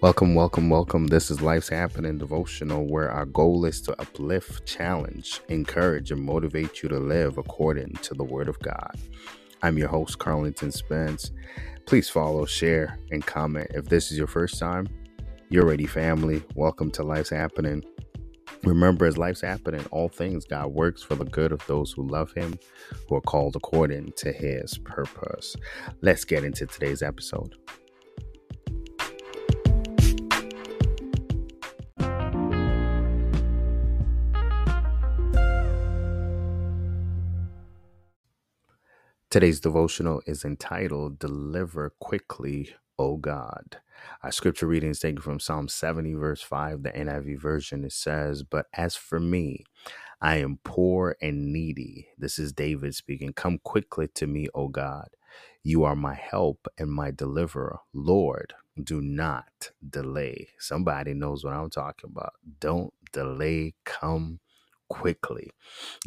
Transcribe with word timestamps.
Welcome, 0.00 0.36
welcome, 0.36 0.70
welcome. 0.70 1.08
This 1.08 1.28
is 1.28 1.42
Life's 1.42 1.70
Happening 1.70 2.18
Devotional, 2.18 2.86
where 2.86 3.10
our 3.10 3.26
goal 3.26 3.64
is 3.64 3.80
to 3.80 4.00
uplift, 4.00 4.64
challenge, 4.64 5.40
encourage, 5.48 6.12
and 6.12 6.22
motivate 6.22 6.84
you 6.84 6.88
to 6.90 7.00
live 7.00 7.36
according 7.36 7.94
to 8.02 8.14
the 8.14 8.22
Word 8.22 8.48
of 8.48 8.60
God. 8.60 8.94
I'm 9.60 9.76
your 9.76 9.88
host, 9.88 10.20
Carlington 10.20 10.70
Spence. 10.70 11.32
Please 11.84 12.08
follow, 12.08 12.46
share, 12.46 13.00
and 13.10 13.26
comment. 13.26 13.72
If 13.74 13.86
this 13.86 14.12
is 14.12 14.18
your 14.18 14.28
first 14.28 14.60
time, 14.60 14.86
you're 15.48 15.66
ready, 15.66 15.86
family. 15.86 16.44
Welcome 16.54 16.92
to 16.92 17.02
Life's 17.02 17.30
Happening. 17.30 17.82
Remember, 18.62 19.04
as 19.04 19.18
life's 19.18 19.40
happening, 19.40 19.84
all 19.90 20.08
things 20.08 20.44
God 20.44 20.68
works 20.68 21.02
for 21.02 21.16
the 21.16 21.24
good 21.24 21.50
of 21.50 21.66
those 21.66 21.90
who 21.90 22.06
love 22.06 22.30
Him, 22.34 22.56
who 23.08 23.16
are 23.16 23.20
called 23.20 23.56
according 23.56 24.12
to 24.18 24.30
His 24.30 24.78
purpose. 24.78 25.56
Let's 26.02 26.24
get 26.24 26.44
into 26.44 26.66
today's 26.66 27.02
episode. 27.02 27.56
Today's 39.30 39.60
devotional 39.60 40.22
is 40.26 40.44
entitled 40.44 41.18
Deliver 41.18 41.92
Quickly, 42.00 42.74
O 42.98 43.18
God. 43.18 43.80
Our 44.22 44.32
scripture 44.32 44.68
reading 44.68 44.90
is 44.90 45.00
taken 45.00 45.20
from 45.20 45.40
Psalm 45.40 45.68
70, 45.68 46.14
verse 46.14 46.42
5, 46.42 46.84
the 46.84 46.92
NIV 46.92 47.40
version. 47.40 47.84
It 47.84 47.92
says, 47.92 48.44
But 48.44 48.66
as 48.74 48.96
for 48.96 49.20
me, 49.20 49.64
I 50.20 50.38
am 50.38 50.58
poor 50.64 51.16
and 51.22 51.52
needy. 51.52 52.08
This 52.18 52.40
is 52.40 52.52
David 52.52 52.96
speaking. 52.96 53.34
Come 53.34 53.60
quickly 53.64 54.08
to 54.16 54.26
me, 54.26 54.48
O 54.54 54.68
God. 54.68 55.10
You 55.64 55.84
are 55.84 55.96
my 55.96 56.14
help 56.14 56.68
and 56.78 56.90
my 56.90 57.12
deliverer. 57.12 57.80
Lord, 57.94 58.54
do 58.82 59.00
not 59.02 59.70
delay. 59.88 60.48
Somebody 60.58 61.14
knows 61.14 61.44
what 61.44 61.54
I'm 61.54 61.70
talking 61.70 62.10
about. 62.10 62.34
Don't 62.60 62.94
delay. 63.12 63.74
Come 63.84 64.40
quickly. 64.88 65.50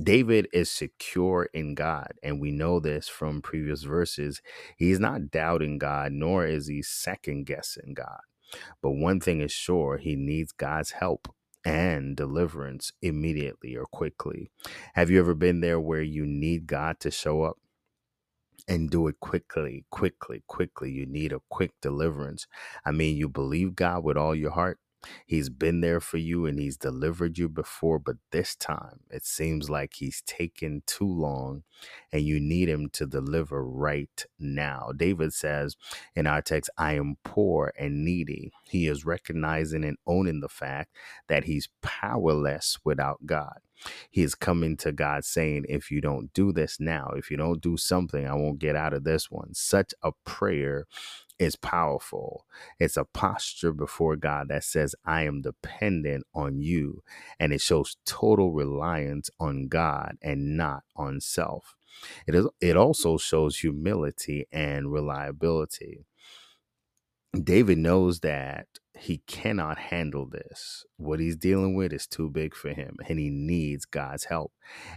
David 0.01 0.47
is 0.53 0.71
secure 0.71 1.49
in 1.53 1.75
God, 1.75 2.13
and 2.23 2.41
we 2.41 2.51
know 2.51 2.79
this 2.79 3.07
from 3.09 3.41
previous 3.41 3.83
verses. 3.83 4.41
He's 4.77 4.99
not 4.99 5.31
doubting 5.31 5.79
God, 5.79 6.11
nor 6.13 6.45
is 6.45 6.67
he 6.67 6.81
second 6.83 7.45
guessing 7.45 7.93
God. 7.95 8.21
But 8.81 8.91
one 8.91 9.19
thing 9.19 9.41
is 9.41 9.51
sure 9.51 9.97
he 9.97 10.15
needs 10.15 10.51
God's 10.51 10.91
help 10.91 11.29
and 11.65 12.15
deliverance 12.17 12.91
immediately 13.01 13.75
or 13.75 13.85
quickly. 13.85 14.49
Have 14.95 15.09
you 15.11 15.19
ever 15.19 15.35
been 15.35 15.61
there 15.61 15.79
where 15.79 16.01
you 16.03 16.25
need 16.25 16.67
God 16.67 16.99
to 17.01 17.11
show 17.11 17.43
up? 17.43 17.57
and 18.67 18.89
do 18.89 19.07
it 19.07 19.19
quickly, 19.19 19.85
quickly, 19.91 20.43
quickly. 20.47 20.91
You 20.91 21.05
need 21.05 21.33
a 21.33 21.41
quick 21.49 21.71
deliverance. 21.81 22.47
I 22.85 22.91
mean, 22.91 23.17
you 23.17 23.29
believe 23.29 23.75
God 23.75 24.03
with 24.03 24.17
all 24.17 24.35
your 24.35 24.51
heart, 24.51 24.79
He's 25.25 25.49
been 25.49 25.81
there 25.81 25.99
for 26.01 26.17
you 26.17 26.45
and 26.45 26.59
he's 26.59 26.77
delivered 26.77 27.37
you 27.37 27.49
before, 27.49 27.99
but 27.99 28.17
this 28.31 28.55
time 28.55 29.01
it 29.09 29.25
seems 29.25 29.69
like 29.69 29.93
he's 29.95 30.21
taken 30.23 30.83
too 30.87 31.07
long 31.07 31.63
and 32.11 32.23
you 32.23 32.39
need 32.39 32.69
him 32.69 32.89
to 32.93 33.05
deliver 33.07 33.65
right 33.65 34.25
now. 34.39 34.91
David 34.95 35.33
says 35.33 35.75
in 36.15 36.27
our 36.27 36.41
text, 36.41 36.69
I 36.77 36.93
am 36.95 37.17
poor 37.23 37.73
and 37.79 38.05
needy. 38.05 38.51
He 38.69 38.87
is 38.87 39.05
recognizing 39.05 39.83
and 39.85 39.97
owning 40.07 40.41
the 40.41 40.49
fact 40.49 40.95
that 41.29 41.45
he's 41.45 41.69
powerless 41.81 42.77
without 42.83 43.25
God. 43.25 43.59
He 44.11 44.23
is 44.23 44.35
coming 44.35 44.77
to 44.77 44.91
God 44.93 45.25
saying, 45.25 45.65
If 45.69 45.91
you 45.91 46.01
don't 46.01 46.33
do 46.33 46.53
this 46.53 46.79
now, 46.79 47.11
if 47.17 47.31
you 47.31 47.37
don't 47.37 47.61
do 47.61 47.77
something, 47.77 48.27
I 48.27 48.35
won't 48.35 48.59
get 48.59 48.75
out 48.75 48.93
of 48.93 49.03
this 49.05 49.31
one. 49.31 49.53
Such 49.55 49.93
a 50.03 50.11
prayer 50.25 50.85
is 51.41 51.55
powerful. 51.55 52.45
It's 52.79 52.97
a 52.97 53.03
posture 53.03 53.73
before 53.73 54.15
God 54.15 54.49
that 54.49 54.63
says, 54.63 54.93
I 55.03 55.23
am 55.23 55.41
dependent 55.41 56.23
on 56.35 56.61
you. 56.61 57.01
And 57.39 57.51
it 57.51 57.61
shows 57.61 57.97
total 58.05 58.51
reliance 58.53 59.31
on 59.39 59.67
God 59.67 60.17
and 60.21 60.55
not 60.55 60.83
on 60.95 61.19
self. 61.19 61.75
It, 62.27 62.35
is, 62.35 62.47
it 62.61 62.77
also 62.77 63.17
shows 63.17 63.57
humility 63.57 64.45
and 64.51 64.93
reliability. 64.93 66.05
David 67.43 67.79
knows 67.79 68.19
that 68.19 68.67
he 68.99 69.23
cannot 69.25 69.79
handle 69.79 70.27
this. 70.27 70.85
What 70.97 71.19
he's 71.19 71.37
dealing 71.37 71.73
with 71.75 71.91
is 71.91 72.05
too 72.05 72.29
big 72.29 72.53
for 72.53 72.69
him, 72.69 72.97
and 73.09 73.17
he 73.17 73.29
needs 73.29 73.85
God's 73.85 74.25
help. 74.25 74.51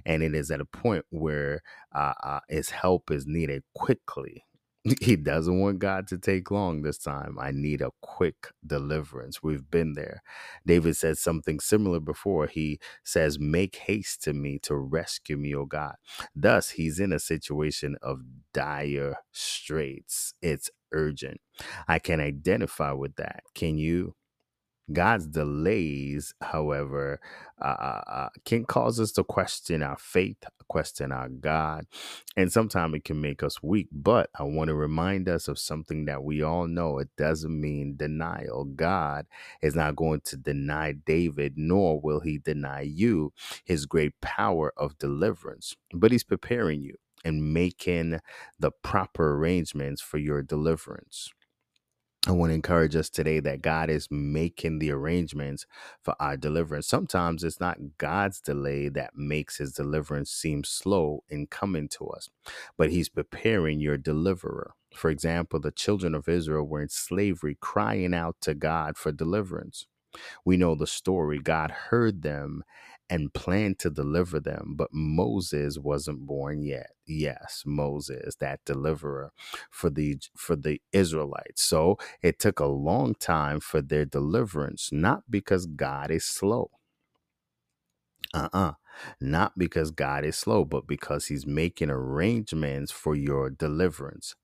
And 0.05 0.23
it 0.23 0.35
is 0.35 0.51
at 0.51 0.61
a 0.61 0.67
point 0.67 1.07
where 1.09 1.63
uh, 1.95 2.13
uh, 2.23 2.41
his 2.51 2.71
help 2.71 3.11
is 3.11 3.27
needed 3.27 3.63
quickly 3.75 4.45
he 5.01 5.17
doesn't 5.17 5.61
want 5.61 5.79
God 5.79 6.07
to 6.09 6.19
take 6.19 6.51
long 6.51 6.83
this 6.83 6.99
time. 6.99 7.39
I 7.41 7.53
need 7.53 7.81
a 7.81 7.91
quick 8.03 8.49
deliverance. 8.67 9.43
We've 9.43 9.69
been 9.71 9.95
there. 9.95 10.23
David 10.67 10.97
said 10.97 11.17
something 11.17 11.59
similar 11.61 12.01
before. 12.01 12.47
He 12.47 12.79
says, 13.03 13.39
Make 13.39 13.77
haste 13.77 14.23
to 14.25 14.35
me 14.35 14.59
to 14.65 14.75
rescue 14.77 15.37
me, 15.39 15.55
O 15.55 15.65
God. 15.65 15.95
Thus, 16.37 16.71
he's 16.71 17.01
in 17.01 17.13
a 17.13 17.19
situation 17.19 17.97
of 18.03 18.21
dire 18.53 19.17
straits. 19.33 20.35
It's 20.43 20.71
urgent. 20.93 21.41
I 21.89 21.99
can 21.99 22.21
identify 22.21 22.93
with 22.93 23.17
that. 23.17 23.43
Can 23.55 23.79
you? 23.79 24.15
God's 24.93 25.27
delays, 25.27 26.35
however, 26.43 27.21
uh, 27.61 27.65
uh, 27.65 28.03
uh, 28.07 28.29
can 28.45 28.65
cause 28.65 29.01
us 29.01 29.13
to 29.13 29.25
question 29.25 29.83
our 29.83 29.97
faith, 29.99 30.39
question 30.69 31.13
our 31.13 31.29
God, 31.29 31.87
and 32.37 32.53
sometimes 32.53 32.95
it 32.97 33.05
can 33.05 33.21
make 33.21 33.43
us 33.43 33.63
weak. 33.63 33.89
But 33.93 34.31
I 34.39 34.45
want 34.45 34.69
to 34.69 34.75
remind 34.75 35.29
us 35.29 35.49
of 35.49 35.59
something 35.59 36.05
that 36.07 36.25
we 36.25 36.43
all 36.43 36.67
know 36.67 36.99
it 36.99 37.09
doesn't 37.17 37.61
mean 37.61 37.97
denial. 37.97 38.65
God 38.65 39.27
is 39.63 39.75
not 39.75 39.97
going 39.97 40.21
to 40.27 40.37
deny 40.37 40.93
David, 40.93 41.55
nor 41.57 42.01
will 42.01 42.21
he 42.21 42.39
deny 42.39 42.83
you 42.83 43.33
his 43.65 43.87
great 43.87 44.21
power 44.21 44.73
of 44.77 44.99
deliverance, 44.99 45.75
but 45.93 46.13
he's 46.13 46.25
preparing 46.25 46.83
you 46.83 46.97
and 47.25 47.55
making 47.55 48.21
the 48.59 48.71
proper 48.71 49.35
arrangements 49.37 50.03
for 50.03 50.19
your 50.19 50.43
deliverance. 50.43 51.31
I 52.27 52.33
want 52.33 52.51
to 52.51 52.55
encourage 52.55 52.97
us 52.97 53.11
today 53.11 53.41
that 53.41 53.63
God 53.63 53.91
is 53.91 54.09
making 54.11 54.79
the 54.79 54.93
arrangements 54.93 55.67
for 56.03 56.15
our 56.21 56.39
deliverance. 56.39 56.89
Sometimes 56.89 57.45
it's 57.45 57.61
not 57.61 57.99
God's 57.99 58.41
delay 58.41 58.89
that 58.91 59.13
makes 59.15 59.59
his 59.59 59.73
deliverance 59.75 60.31
seem 60.31 60.65
slow 60.65 61.23
in 61.29 61.49
coming 61.49 61.87
to 61.91 62.07
us, 62.09 62.31
but 62.79 62.91
he's 62.91 63.11
preparing 63.11 63.81
your 63.81 63.99
deliverer. 63.99 64.73
For 64.95 65.11
example, 65.11 65.61
the 65.61 65.71
children 65.71 66.15
of 66.15 66.29
Israel 66.29 66.65
were 66.67 66.83
in 66.83 66.89
slavery, 66.89 67.59
crying 67.61 68.15
out 68.15 68.37
to 68.43 68.55
God 68.55 68.97
for 68.97 69.13
deliverance. 69.13 69.87
We 70.45 70.59
know 70.59 70.77
the 70.77 70.89
story. 70.89 71.41
God 71.41 71.73
heard 71.73 72.23
them 72.23 72.65
and 73.11 73.33
planned 73.35 73.79
to 73.81 73.91
deliver 73.91 74.41
them, 74.41 74.75
but 74.77 74.91
Moses 74.93 75.79
wasn't 75.79 76.27
born 76.27 76.63
yet. 76.63 76.91
Yes, 77.07 77.63
Moses, 77.67 78.37
that 78.37 78.61
deliverer 78.67 79.33
for 79.71 79.91
the 79.91 80.19
for 80.37 80.57
the 80.57 80.81
Israelites. 80.93 81.63
So 81.63 81.99
it 82.23 82.39
took 82.41 82.61
a 82.61 82.67
long 82.67 83.15
time 83.15 83.61
for 83.61 83.83
their 83.83 84.05
deliverance, 84.07 84.91
not 84.93 85.25
because 85.31 85.67
God 85.67 86.11
is 86.11 86.25
slow. 86.25 86.71
Uh-uh. 88.35 88.73
Not 89.21 89.53
because 89.59 89.91
God 89.93 90.25
is 90.25 90.37
slow, 90.39 90.65
but 90.65 90.87
because 90.87 91.27
he's 91.27 91.47
making 91.47 91.91
arrangements 91.91 92.93
for 92.93 93.15
your 93.17 93.51
deliverance. 93.51 94.35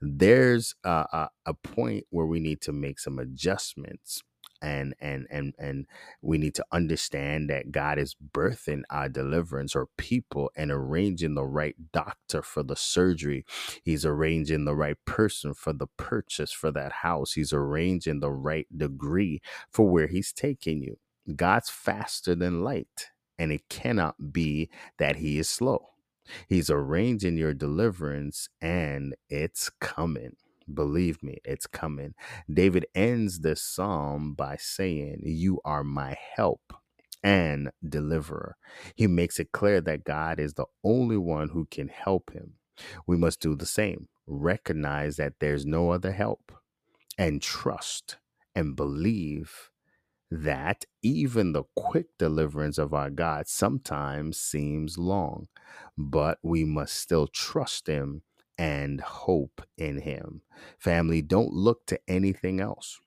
There's 0.00 0.74
a, 0.84 1.06
a, 1.12 1.30
a 1.46 1.54
point 1.54 2.04
where 2.10 2.26
we 2.26 2.40
need 2.40 2.60
to 2.62 2.72
make 2.72 3.00
some 3.00 3.18
adjustments 3.18 4.22
and 4.62 4.94
and 5.00 5.26
and 5.30 5.54
and 5.58 5.86
we 6.22 6.38
need 6.38 6.54
to 6.56 6.64
understand 6.72 7.50
that 7.50 7.72
God 7.72 7.98
is 7.98 8.16
birthing 8.32 8.82
our 8.90 9.08
deliverance 9.08 9.76
or 9.76 9.88
people 9.96 10.50
and 10.56 10.70
arranging 10.70 11.34
the 11.34 11.46
right 11.46 11.76
doctor 11.92 12.42
for 12.42 12.62
the 12.62 12.76
surgery. 12.76 13.44
He's 13.82 14.04
arranging 14.06 14.64
the 14.64 14.76
right 14.76 14.98
person 15.04 15.54
for 15.54 15.72
the 15.72 15.88
purchase 15.96 16.52
for 16.52 16.70
that 16.72 16.92
house. 16.92 17.34
He's 17.34 17.52
arranging 17.52 18.20
the 18.20 18.30
right 18.32 18.66
degree 18.76 19.40
for 19.70 19.88
where 19.88 20.08
he's 20.08 20.32
taking 20.32 20.82
you. 20.82 20.98
God's 21.36 21.70
faster 21.70 22.34
than 22.34 22.64
light, 22.64 23.10
and 23.38 23.52
it 23.52 23.68
cannot 23.68 24.32
be 24.32 24.70
that 24.98 25.16
he 25.16 25.38
is 25.38 25.48
slow. 25.48 25.90
He's 26.48 26.70
arranging 26.70 27.36
your 27.38 27.54
deliverance 27.54 28.48
and 28.60 29.14
it's 29.28 29.70
coming. 29.80 30.36
Believe 30.72 31.22
me, 31.22 31.38
it's 31.44 31.66
coming. 31.66 32.14
David 32.52 32.86
ends 32.94 33.40
this 33.40 33.62
psalm 33.62 34.34
by 34.34 34.56
saying, 34.58 35.20
You 35.24 35.60
are 35.64 35.84
my 35.84 36.16
help 36.36 36.74
and 37.24 37.70
deliverer. 37.86 38.56
He 38.94 39.06
makes 39.06 39.40
it 39.40 39.52
clear 39.52 39.80
that 39.82 40.04
God 40.04 40.40
is 40.40 40.54
the 40.54 40.66
only 40.84 41.16
one 41.18 41.50
who 41.50 41.66
can 41.70 41.88
help 41.88 42.32
him. 42.32 42.54
We 43.06 43.16
must 43.16 43.40
do 43.40 43.54
the 43.56 43.66
same. 43.66 44.08
Recognize 44.26 45.16
that 45.16 45.34
there's 45.40 45.66
no 45.66 45.90
other 45.90 46.12
help 46.12 46.52
and 47.18 47.42
trust 47.42 48.18
and 48.54 48.76
believe 48.76 49.70
that 50.30 50.84
even 51.02 51.52
the 51.52 51.64
quick 51.76 52.08
deliverance 52.18 52.78
of 52.78 52.94
our 52.94 53.10
God 53.10 53.48
sometimes 53.48 54.38
seems 54.40 54.98
long, 54.98 55.48
but 55.98 56.38
we 56.44 56.64
must 56.64 56.96
still 56.96 57.28
trust 57.28 57.88
Him 57.88 58.22
and 58.58 59.00
hope 59.00 59.62
in 59.78 60.00
Him. 60.02 60.42
Family, 60.78 61.22
don't 61.22 61.52
look 61.52 61.86
to 61.86 62.00
anything 62.08 62.60
else. 62.60 63.00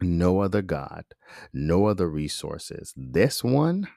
No 0.00 0.40
other 0.40 0.62
God, 0.62 1.04
no 1.52 1.86
other 1.86 2.08
resources. 2.08 2.94
This 2.96 3.44
one 3.44 3.88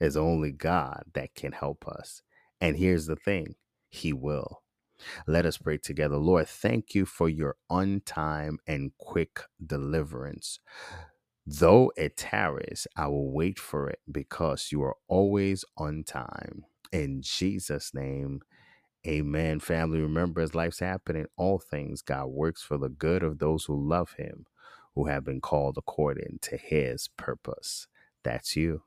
is 0.00 0.16
only 0.16 0.52
God 0.52 1.04
that 1.14 1.34
can 1.34 1.52
help 1.52 1.86
us. 1.88 2.22
And 2.60 2.76
here's 2.76 3.06
the 3.06 3.16
thing 3.16 3.56
He 3.90 4.12
will. 4.12 4.62
Let 5.26 5.46
us 5.46 5.58
pray 5.58 5.78
together. 5.78 6.18
Lord, 6.18 6.48
thank 6.48 6.94
you 6.94 7.06
for 7.06 7.28
your 7.30 7.56
on 7.70 8.02
time 8.06 8.58
and 8.66 8.92
quick 8.98 9.40
deliverance. 9.64 10.60
Though 11.46 11.92
it 11.96 12.16
tarries, 12.16 12.86
I 12.96 13.08
will 13.08 13.32
wait 13.32 13.58
for 13.58 13.90
it 13.90 14.00
because 14.10 14.70
you 14.72 14.82
are 14.82 14.96
always 15.08 15.64
on 15.76 16.04
time. 16.04 16.64
In 16.92 17.22
Jesus' 17.22 17.92
name, 17.94 18.42
amen. 19.06 19.60
Family, 19.60 20.00
remember 20.00 20.40
as 20.40 20.54
life's 20.54 20.80
happening, 20.80 21.26
all 21.36 21.58
things 21.58 22.02
God 22.02 22.26
works 22.26 22.62
for 22.62 22.78
the 22.78 22.88
good 22.88 23.22
of 23.22 23.38
those 23.38 23.64
who 23.64 23.88
love 23.88 24.12
him, 24.14 24.46
who 24.94 25.06
have 25.06 25.24
been 25.24 25.40
called 25.40 25.76
according 25.78 26.38
to 26.42 26.56
his 26.56 27.08
purpose. 27.16 27.86
That's 28.22 28.56
you. 28.56 28.82